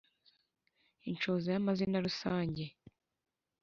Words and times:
Inshoza 1.09 1.47
y’amazina 1.51 1.97
rusange 2.05 2.63